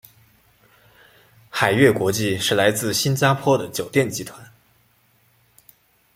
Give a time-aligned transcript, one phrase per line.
[1.51, 4.43] 海悦国际是来自新加坡的酒店集团。